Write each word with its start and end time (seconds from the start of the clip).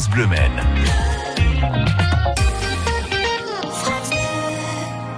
France 0.00 0.10
Bleu 0.14 0.26
Maine. 0.28 0.62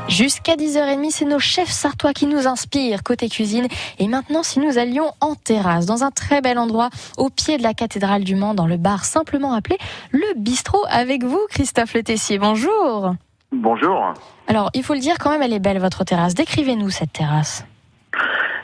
Jusqu'à 0.09 0.57
10h30, 0.57 1.11
c'est 1.11 1.25
nos 1.25 1.39
chefs 1.39 1.71
sartois 1.71 2.13
qui 2.13 2.27
nous 2.27 2.49
inspirent 2.49 3.05
côté 3.05 3.29
cuisine. 3.29 3.69
Et 4.01 4.09
maintenant, 4.09 4.43
si 4.43 4.59
nous 4.59 4.79
allions 4.79 5.13
en 5.21 5.37
terrasse, 5.37 5.87
dans 5.87 6.03
un 6.03 6.11
très 6.11 6.41
bel 6.41 6.59
endroit, 6.59 6.91
au 7.17 7.29
pied 7.31 7.59
de 7.59 7.63
la 7.63 7.75
cathédrale 7.75 8.25
du 8.25 8.35
Mans, 8.35 8.55
dans 8.55 8.67
le 8.67 8.77
bar 8.77 9.05
simplement 9.05 9.53
appelé 9.53 9.79
le 10.11 10.35
bistrot, 10.37 10.85
avec 10.91 11.23
vous, 11.23 11.41
Christophe 11.51 11.95
Le 11.95 12.03
Tessier. 12.03 12.39
Bonjour. 12.39 13.15
Bonjour. 13.53 14.15
Alors, 14.49 14.71
il 14.75 14.83
faut 14.83 14.95
le 14.95 15.01
dire 15.01 15.19
quand 15.19 15.31
même, 15.31 15.43
elle 15.43 15.53
est 15.53 15.61
belle, 15.61 15.79
votre 15.79 16.03
terrasse. 16.03 16.35
Décrivez-nous 16.35 16.91
cette 16.91 17.13
terrasse. 17.13 17.65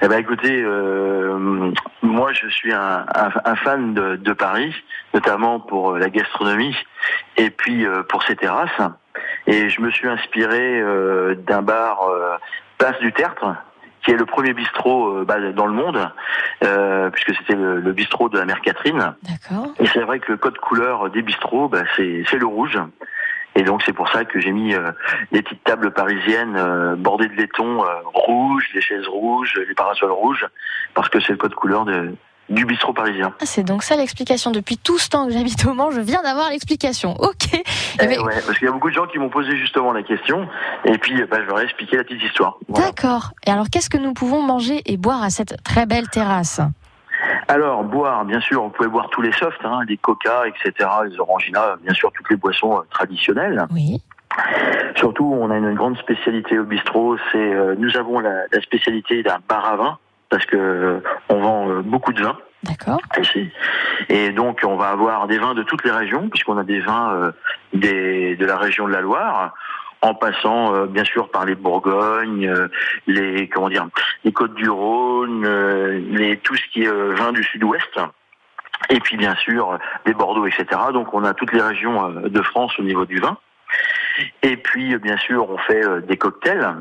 Eh 0.01 0.07
ben, 0.07 0.19
écoutez, 0.19 0.63
euh, 0.63 1.73
moi, 2.03 2.33
je 2.33 2.49
suis 2.49 2.73
un, 2.73 3.05
un, 3.15 3.31
un 3.45 3.57
fan 3.57 3.95
de, 3.95 4.15
de, 4.17 4.33
Paris, 4.33 4.73
notamment 5.13 5.59
pour 5.59 5.99
la 5.99 6.09
gastronomie 6.09 6.77
et 7.37 7.51
puis 7.51 7.85
euh, 7.85 8.05
pour 8.05 8.23
ses 8.23 8.37
terrasses. 8.37 8.81
Et 9.49 9.69
je 9.69 9.81
me 9.81 9.91
suis 9.91 10.09
inspiré 10.09 10.81
euh, 10.81 11.35
d'un 11.35 11.63
bar 11.63 12.03
euh, 12.09 12.37
Place 12.79 12.99
du 13.01 13.13
Tertre, 13.13 13.57
qui 14.05 14.13
est 14.13 14.17
le 14.17 14.25
premier 14.25 14.53
bistrot 14.53 15.09
euh, 15.09 15.25
bah, 15.25 15.41
dans 15.53 15.67
le 15.67 15.73
monde, 15.73 16.09
euh, 16.63 17.11
puisque 17.11 17.35
c'était 17.37 17.57
le, 17.57 17.81
le, 17.81 17.93
bistrot 17.93 18.29
de 18.29 18.39
la 18.39 18.45
mère 18.45 18.61
Catherine. 18.61 19.15
D'accord. 19.25 19.75
Et 19.81 19.87
c'est 19.87 20.01
vrai 20.01 20.21
que 20.21 20.31
le 20.31 20.39
code 20.39 20.59
couleur 20.59 21.11
des 21.11 21.23
bistrots, 21.23 21.69
bah, 21.69 21.83
c'est 21.97 22.39
le 22.39 22.47
rouge. 22.47 22.79
Et 23.59 23.65
donc 23.65 23.83
c'est 23.85 23.93
pour 23.93 24.09
ça 24.09 24.25
que 24.25 24.39
j'ai 24.39 24.53
mis 24.53 24.73
euh, 24.73 24.93
les 25.33 25.43
petites 25.43 25.65
tables 25.65 25.91
parisiennes 25.91 26.55
euh, 26.57 26.95
bordées 26.95 27.27
de 27.27 27.35
laiton 27.35 27.83
euh, 27.83 27.89
rouge, 28.15 28.65
les 28.73 28.81
chaises 28.81 29.09
rouges, 29.09 29.61
les 29.69 29.75
parasols 29.75 30.13
rouges, 30.13 30.47
parce 30.95 31.09
que 31.09 31.19
c'est 31.19 31.33
le 31.33 31.39
code 31.39 31.57
couleur 31.57 31.85
de, 31.85 32.15
du 32.51 32.65
bistrot 32.65 32.93
parisien. 32.93 33.35
Ah, 33.41 33.47
c'est 33.47 33.65
donc 33.65 33.83
ça 33.83 33.97
l'explication. 33.97 34.53
Depuis 34.53 34.79
tout 34.79 34.99
ce 34.99 35.09
temps 35.09 35.27
que 35.27 35.33
j'habite 35.33 35.67
au 35.67 35.75
Mans, 35.75 35.91
je 35.91 36.01
viens 36.01 36.23
d'avoir 36.23 36.51
l'explication. 36.51 37.17
Ok. 37.19 37.49
Eh 37.53 38.07
ben... 38.07 38.21
ouais, 38.21 38.41
parce 38.47 38.57
qu'il 38.59 38.67
y 38.67 38.69
a 38.69 38.73
beaucoup 38.73 38.91
de 38.91 38.95
gens 38.95 39.09
qui 39.09 39.19
m'ont 39.19 39.29
posé 39.29 39.57
justement 39.57 39.93
la 39.93 40.05
question, 40.05 40.49
et 40.85 40.97
puis 40.97 41.21
bah, 41.25 41.39
je 41.43 41.49
leur 41.49 41.59
ai 41.59 41.65
expliqué 41.65 41.97
la 41.97 42.05
petite 42.05 42.23
histoire. 42.23 42.59
Voilà. 42.69 42.87
D'accord. 42.87 43.33
Et 43.45 43.51
alors 43.51 43.67
qu'est-ce 43.73 43.91
que 43.91 43.99
nous 43.99 44.15
pouvons 44.15 44.41
manger 44.41 44.83
et 44.87 44.97
boire 44.97 45.25
à 45.25 45.31
cette 45.31 45.61
très 45.65 45.85
belle 45.85 46.09
terrasse? 46.09 46.61
Alors, 47.49 47.83
boire, 47.83 48.25
bien 48.27 48.41
sûr, 48.41 48.63
on 48.63 48.69
pouvait 48.69 48.91
boire 48.91 49.09
tous 49.11 49.23
les 49.23 49.33
softs, 49.33 49.65
hein, 49.65 49.81
les 49.89 49.97
coca, 49.97 50.47
etc., 50.47 50.89
les 51.11 51.19
oranginas, 51.19 51.77
bien 51.83 51.95
sûr, 51.95 52.13
toutes 52.13 52.29
les 52.31 52.37
boissons 52.37 52.79
euh, 52.79 52.83
traditionnelles. 52.91 53.67
Oui. 53.73 54.03
Surtout, 54.97 55.35
on 55.41 55.51
a 55.51 55.57
une 55.57 55.75
grande 55.75 55.97
spécialité 55.97 56.59
au 56.59 56.65
bistrot, 56.65 57.17
c'est 57.33 57.39
euh, 57.39 57.75
nous 57.79 57.97
avons 57.97 58.21
la, 58.21 58.43
la 58.53 58.61
spécialité 58.61 59.23
d'un 59.23 59.39
bar 59.49 59.65
à 59.65 59.77
vin, 59.77 59.99
parce 60.29 60.45
que 60.45 60.57
euh, 60.57 61.01
on 61.31 61.41
vend 61.41 61.71
euh, 61.71 61.81
beaucoup 61.81 62.13
de 62.13 62.23
vin. 62.23 62.37
D'accord. 62.65 63.01
Ici. 63.19 63.51
Et 64.09 64.31
donc, 64.31 64.61
on 64.65 64.77
va 64.77 64.89
avoir 64.89 65.27
des 65.29 65.39
vins 65.39 65.55
de 65.55 65.63
toutes 65.63 65.85
les 65.85 65.91
régions, 65.91 66.29
puisqu'on 66.29 66.59
a 66.59 66.65
des 66.65 66.81
vins 66.81 67.15
euh, 67.15 67.33
des, 67.73 68.37
de 68.37 68.45
la 68.45 68.57
région 68.57 68.87
de 68.89 68.93
la 68.93 69.01
Loire 69.01 69.55
en 70.03 70.15
passant 70.15 70.75
euh, 70.75 70.87
bien 70.87 71.05
sûr 71.05 71.31
par 71.31 71.45
les 71.45 71.55
Bourgognes, 71.55 72.49
euh, 72.49 72.69
les 73.07 73.49
comment 73.49 73.69
dire, 73.69 73.89
les 74.25 74.33
Côtes 74.33 74.55
du 74.55 74.69
Rhône, 74.69 75.45
euh, 75.45 76.01
les 76.11 76.37
tout 76.39 76.57
ce 76.57 76.69
qui 76.73 76.83
est 76.85 76.91
vin 76.91 77.33
du 77.33 77.43
Sud-Ouest. 77.43 78.01
Et 78.91 79.01
puis 79.01 79.17
bien 79.17 79.35
sûr 79.37 79.79
des 80.07 80.15
Bordeaux, 80.15 80.47
etc. 80.47 80.67
Donc 80.93 81.13
on 81.13 81.25
a 81.25 81.35
toutes 81.35 81.53
les 81.53 81.61
régions 81.61 82.11
de 82.11 82.43
France 82.43 82.79
au 82.79 82.83
niveau 82.83 83.05
du 83.05 83.19
vin. 83.19 83.37
Et 84.43 84.57
puis 84.57 84.97
bien 84.99 85.17
sûr 85.17 85.51
on 85.51 85.59
fait 85.59 85.83
des 86.07 86.17
cocktails 86.17 86.77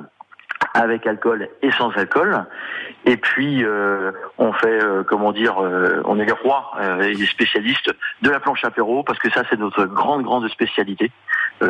avec 0.76 1.08
alcool 1.08 1.50
et 1.64 1.72
sans 1.72 1.90
alcool. 1.98 2.46
Et 3.06 3.18
puis 3.18 3.66
on 4.38 4.54
fait 4.54 4.84
euh, 4.84 5.04
comment 5.04 5.32
dire, 5.32 5.58
on 5.58 6.20
est 6.20 6.26
les 6.26 6.32
rois 6.32 6.74
et 7.02 7.14
les 7.16 7.26
spécialistes 7.26 7.92
de 8.22 8.30
la 8.30 8.40
planche 8.40 8.64
apéro 8.64 9.02
parce 9.02 9.18
que 9.18 9.32
ça 9.32 9.42
c'est 9.50 9.58
notre 9.58 9.86
grande 9.86 10.22
grande 10.22 10.48
spécialité 10.50 11.12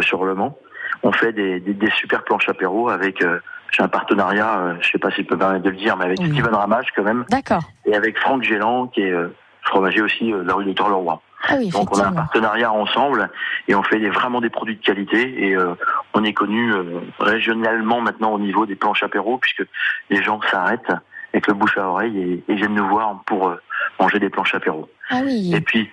sur 0.02 0.26
le 0.26 0.36
Mans 0.36 0.58
on 1.04 1.12
fait 1.12 1.34
des, 1.34 1.60
des, 1.60 1.74
des 1.74 1.92
super 1.92 2.24
planches 2.24 2.50
apéro 2.50 2.90
avec 2.90 3.22
euh, 3.24 3.40
j'ai 3.72 3.84
un 3.84 3.88
partenariat, 3.88 4.60
euh, 4.60 4.74
je 4.82 4.92
sais 4.92 4.98
pas 4.98 5.12
si 5.12 5.24
je 5.24 5.28
peux 5.28 5.38
permettre 5.38 5.64
de 5.64 5.70
le 5.70 5.76
dire, 5.76 5.98
mais 5.98 6.06
avec 6.06 6.20
oui. 6.20 6.32
Steven 6.32 6.54
Ramage 6.54 6.88
quand 6.96 7.04
même. 7.04 7.26
D'accord. 7.30 7.64
Et 7.86 7.96
avec 7.96 8.18
Franck 8.18 8.44
Gélan, 8.44 8.88
qui 8.88 9.02
est 9.02 9.12
euh, 9.12 9.36
fromager 9.64 10.02
aussi 10.02 10.32
de 10.32 10.38
la 10.38 10.54
rue 10.54 10.66
de 10.66 10.74
Torleroy. 10.74 11.22
Ah 11.48 11.54
oui, 11.58 11.70
Donc 11.70 11.96
on 11.96 12.00
a 12.00 12.08
un 12.08 12.14
partenariat 12.14 12.72
ensemble 12.72 13.30
et 13.68 13.76
on 13.76 13.84
fait 13.84 14.00
des, 14.00 14.10
vraiment 14.10 14.42
des 14.42 14.50
produits 14.50 14.76
de 14.76 14.84
qualité 14.84 15.48
et 15.48 15.56
euh, 15.56 15.76
on 16.16 16.24
est 16.24 16.34
connu 16.34 16.74
régionalement 17.20 18.02
maintenant 18.02 18.32
au 18.32 18.40
niveau 18.40 18.66
des 18.66 18.76
planches 18.76 19.04
apéro 19.04 19.38
puisque 19.38 19.64
les 20.10 20.24
gens 20.24 20.42
s'arrêtent 20.50 20.92
avec 21.34 21.46
le 21.46 21.54
bouche 21.54 21.78
à 21.78 21.88
oreille 21.88 22.44
et, 22.48 22.52
et 22.52 22.56
viennent 22.56 22.74
nous 22.74 22.88
voir 22.88 23.22
pour 23.28 23.56
manger 24.00 24.18
des 24.18 24.30
planches 24.30 24.56
apéro. 24.56 24.90
Ah 25.12 25.20
oui. 25.24 25.54
Et 25.54 25.62
puis 25.62 25.92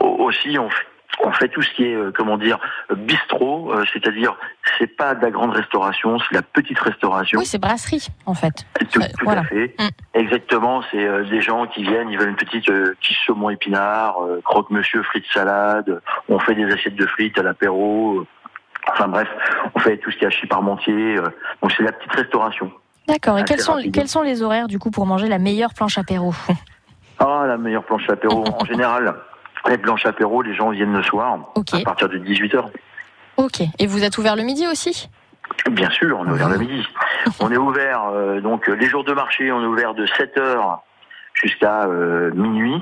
aussi 0.00 0.58
on 0.58 0.70
fait 0.70 0.86
on 1.24 1.32
fait 1.32 1.48
tout 1.48 1.62
ce 1.62 1.70
qui 1.74 1.84
est 1.84 1.94
euh, 1.94 2.12
comment 2.14 2.36
dire 2.36 2.58
bistrot, 2.94 3.72
euh, 3.72 3.84
c'est-à-dire 3.92 4.36
c'est 4.78 4.86
pas 4.86 5.14
de 5.14 5.22
la 5.22 5.30
grande 5.30 5.52
restauration, 5.52 6.18
c'est 6.18 6.34
la 6.34 6.42
petite 6.42 6.78
restauration. 6.78 7.38
Oui, 7.38 7.46
c'est 7.46 7.58
brasserie 7.58 8.06
en 8.26 8.34
fait. 8.34 8.66
Tout, 8.92 9.00
tout 9.00 9.24
voilà. 9.24 9.40
à 9.42 9.44
fait. 9.44 9.74
Mm. 9.78 9.88
Exactement, 10.14 10.82
c'est 10.90 11.06
euh, 11.06 11.24
des 11.24 11.40
gens 11.40 11.66
qui 11.66 11.82
viennent, 11.82 12.10
ils 12.10 12.18
veulent 12.18 12.30
une 12.30 12.36
petite 12.36 12.70
quiche 13.00 13.26
saumon 13.26 13.50
épinard, 13.50 14.16
croque-monsieur 14.44 15.02
frites 15.02 15.24
salade, 15.32 16.00
on 16.28 16.38
fait 16.38 16.54
des 16.54 16.70
assiettes 16.72 16.96
de 16.96 17.06
frites 17.06 17.38
à 17.38 17.42
l'apéro. 17.42 18.24
Enfin 18.92 19.08
bref, 19.08 19.28
on 19.74 19.80
fait 19.80 19.96
tout 19.98 20.10
ce 20.12 20.16
qui 20.16 20.24
est 20.24 20.28
hachis 20.28 20.46
parmentier. 20.46 21.16
donc 21.60 21.72
c'est 21.76 21.82
la 21.82 21.92
petite 21.92 22.12
restauration. 22.12 22.70
D'accord. 23.08 23.38
Et 23.38 23.44
quels 23.44 23.60
sont, 23.60 23.78
quels 23.92 24.08
sont 24.08 24.22
les 24.22 24.42
horaires 24.42 24.68
du 24.68 24.78
coup 24.78 24.90
pour 24.90 25.06
manger 25.06 25.28
la 25.28 25.38
meilleure 25.38 25.74
planche 25.74 25.98
apéro? 25.98 26.34
Ah, 27.18 27.44
la 27.46 27.56
meilleure 27.56 27.84
planche 27.84 28.08
apéro 28.10 28.44
en 28.46 28.64
général. 28.66 29.14
Les 29.68 29.76
blanches 29.76 30.06
apéro, 30.06 30.42
les 30.42 30.54
gens 30.54 30.70
viennent 30.70 30.92
le 30.92 31.02
soir, 31.02 31.38
okay. 31.54 31.80
à 31.80 31.84
partir 31.84 32.08
de 32.08 32.18
18h. 32.18 32.64
Ok. 33.36 33.62
Et 33.78 33.86
vous 33.86 34.04
êtes 34.04 34.16
ouvert 34.18 34.36
le 34.36 34.42
midi 34.42 34.66
aussi? 34.66 35.08
Bien 35.70 35.90
sûr, 35.90 36.18
on 36.18 36.26
est 36.26 36.30
ouvert 36.30 36.48
le 36.48 36.58
midi. 36.58 36.86
on 37.40 37.50
est 37.50 37.56
ouvert, 37.56 38.04
euh, 38.12 38.40
donc 38.40 38.66
les 38.66 38.86
jours 38.86 39.04
de 39.04 39.12
marché, 39.12 39.50
on 39.52 39.62
est 39.62 39.66
ouvert 39.66 39.94
de 39.94 40.06
7h 40.06 40.78
jusqu'à 41.34 41.86
euh, 41.86 42.30
minuit. 42.32 42.80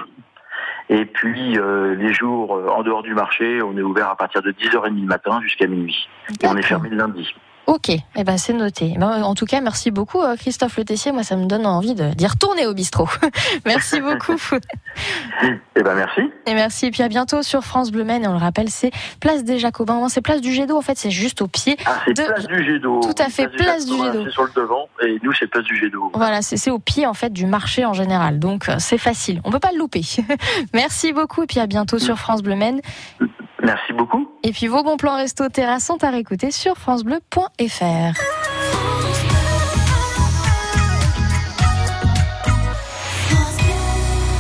Et 0.91 1.07
puis 1.07 1.59
euh, 1.59 1.95
les 1.95 2.13
jours 2.13 2.53
en 2.53 2.83
dehors 2.83 3.03
du 3.03 3.15
marché, 3.15 3.63
on 3.63 3.77
est 3.77 3.83
ouvert 3.83 4.11
à 4.11 4.17
partir 4.17 4.43
de 4.43 4.53
10h30 4.53 5.01
le 5.01 5.07
matin 5.07 5.41
jusqu'à 5.43 5.67
minuit. 5.67 6.09
Et 6.43 6.47
on 6.47 6.57
est 6.57 6.63
fermé 6.63 6.91
le 6.91 6.97
lundi. 6.97 7.35
Ok, 7.67 7.89
eh 7.91 8.25
ben 8.25 8.37
c'est 8.37 8.53
noté. 8.53 8.95
Ben, 8.99 9.23
en 9.23 9.35
tout 9.35 9.47
cas, 9.47 9.61
merci 9.61 9.91
beaucoup 9.91 10.19
Christophe 10.39 10.77
Le 10.77 10.85
Tessier. 10.85 11.13
Moi, 11.13 11.23
ça 11.23 11.37
me 11.37 11.47
donne 11.47 11.67
envie 11.67 11.95
d'y 11.95 12.27
retourner 12.27 12.67
au 12.67 12.75
bistrot. 12.75 13.09
merci 13.67 14.01
beaucoup. 14.01 14.37
eh 15.77 15.83
ben 15.83 15.95
merci. 15.95 16.21
Et 16.47 16.55
merci. 16.55 16.87
Et 16.87 16.91
puis 16.91 17.03
à 17.03 17.09
bientôt 17.09 17.43
sur 17.43 17.63
France 17.63 17.91
Bleu 17.91 18.05
Maine. 18.05 18.25
Et 18.25 18.29
on 18.29 18.33
le 18.33 18.39
rappelle, 18.39 18.69
c'est 18.69 18.91
Place 19.21 19.45
des 19.45 19.59
Jacobins. 19.59 19.95
Non, 19.95 20.09
c'est 20.09 20.21
Place 20.21 20.43
du 20.43 20.53
Jet 20.53 20.67
d'eau. 20.67 20.77
En 20.77 20.83
fait, 20.83 20.99
c'est 20.99 21.11
juste 21.11 21.41
au 21.41 21.47
pied. 21.47 21.77
Ah, 21.87 22.01
c'est 22.05 22.17
de... 22.17 22.23
Place 22.23 22.47
du 22.47 22.65
Jet 22.65 22.79
d'eau. 22.81 23.01
Tout 23.01 23.23
à 23.23 23.31
fait, 23.31 23.49
Place, 23.49 23.87
du 23.87 23.93
Jet 23.93 24.13
d'eau. 24.13 24.25
C'est 24.25 24.33
sur 24.33 24.45
le 24.45 24.51
devant. 24.55 24.89
Et 25.03 25.19
nous, 25.23 25.33
c'est 25.33 25.47
Place 25.47 25.65
du 25.65 25.77
Jet 25.77 25.89
d'eau. 25.89 26.13
Voilà, 26.15 26.43
c'est 26.43 26.71
au 26.71 26.79
pied 26.79 27.07
en 27.07 27.15
fait 27.15 27.33
du 27.33 27.47
marché 27.47 27.85
en 27.87 27.95
général. 27.95 28.39
Donc 28.39 28.71
c'est 28.79 28.99
facile. 28.99 29.41
On 29.45 29.51
peut 29.51 29.61
pas 29.61 29.73
le 29.73 29.79
louper. 29.79 30.03
merci 30.75 31.13
beaucoup. 31.13 31.43
Et 31.43 31.47
puis 31.47 31.61
à 31.61 31.67
bientôt 31.67 31.99
sur 31.99 32.19
France 32.19 32.43
Bleu 32.43 32.57
Maine. 32.57 32.81
Merci 33.65 33.95
beaucoup. 33.95 34.29
Et 34.43 34.53
puis 34.53 34.67
vos 34.67 34.83
bons 34.83 34.99
plans 34.99 35.17
resto 35.17 35.49
terrasse 35.49 35.87
sont 35.87 36.05
à 36.05 36.11
réécouter 36.11 36.51
sur 36.51 36.77
francebleu.fr. 36.77 38.34